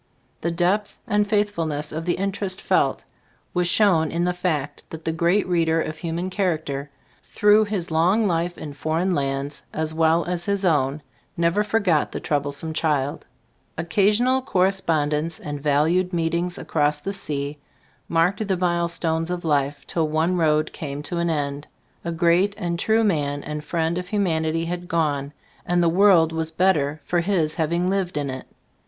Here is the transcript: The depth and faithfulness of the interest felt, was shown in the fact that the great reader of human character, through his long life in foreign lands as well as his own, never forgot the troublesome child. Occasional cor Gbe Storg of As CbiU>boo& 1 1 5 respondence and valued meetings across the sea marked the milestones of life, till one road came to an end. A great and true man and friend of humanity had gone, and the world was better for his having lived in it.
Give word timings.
The 0.41 0.49
depth 0.49 0.97
and 1.05 1.27
faithfulness 1.27 1.91
of 1.91 2.05
the 2.05 2.15
interest 2.17 2.59
felt, 2.59 3.03
was 3.53 3.67
shown 3.67 4.09
in 4.11 4.23
the 4.25 4.33
fact 4.33 4.81
that 4.89 5.05
the 5.05 5.11
great 5.11 5.47
reader 5.47 5.79
of 5.79 5.99
human 5.99 6.31
character, 6.31 6.89
through 7.23 7.65
his 7.65 7.91
long 7.91 8.25
life 8.25 8.57
in 8.57 8.73
foreign 8.73 9.13
lands 9.13 9.61
as 9.71 9.93
well 9.93 10.25
as 10.25 10.45
his 10.45 10.65
own, 10.65 11.03
never 11.37 11.63
forgot 11.63 12.11
the 12.11 12.19
troublesome 12.19 12.73
child. 12.73 13.27
Occasional 13.77 14.41
cor 14.41 14.65
Gbe 14.69 14.69
Storg 14.69 14.69
of 14.69 14.69
As 14.69 14.81
CbiU>boo& 14.81 14.89
1 14.89 15.01
1 15.03 15.09
5 15.11 15.19
respondence 15.21 15.39
and 15.47 15.61
valued 15.61 16.13
meetings 16.13 16.57
across 16.57 16.97
the 16.99 17.13
sea 17.13 17.59
marked 18.09 18.47
the 18.47 18.57
milestones 18.57 19.29
of 19.29 19.45
life, 19.45 19.85
till 19.85 20.07
one 20.07 20.35
road 20.35 20.73
came 20.73 21.03
to 21.03 21.17
an 21.19 21.29
end. 21.29 21.67
A 22.03 22.11
great 22.11 22.55
and 22.57 22.79
true 22.79 23.03
man 23.03 23.43
and 23.43 23.63
friend 23.63 23.99
of 23.99 24.07
humanity 24.07 24.65
had 24.65 24.87
gone, 24.87 25.31
and 25.63 25.83
the 25.83 25.87
world 25.87 26.31
was 26.31 26.49
better 26.49 27.01
for 27.03 27.19
his 27.19 27.53
having 27.53 27.87
lived 27.87 28.17
in 28.17 28.31
it. 28.31 28.47